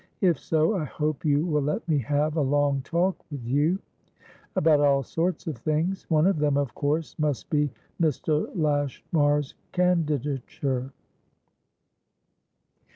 If 0.21 0.39
so, 0.39 0.75
I 0.77 0.85
hope 0.85 1.23
you 1.23 1.45
will 1.45 1.61
let 1.61 1.87
me 1.87 1.99
have 1.99 2.35
a 2.35 2.41
long 2.41 2.81
talk 2.81 3.15
with 3.29 3.43
you, 3.45 3.77
about 4.55 4.79
all 4.79 5.03
sorts 5.03 5.45
of 5.45 5.57
things. 5.59 6.09
One 6.09 6.25
of 6.25 6.39
them, 6.39 6.57
of 6.57 6.73
course, 6.73 7.13
must 7.19 7.51
be 7.51 7.69
Mr. 8.01 8.49
Lashmar's 8.55 9.53
candidature." 9.73 10.91